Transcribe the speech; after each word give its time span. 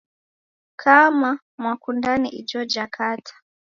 Kama 0.81 1.31
mwakundane 1.59 2.27
ijo 2.39 2.65
jakata 2.73 3.33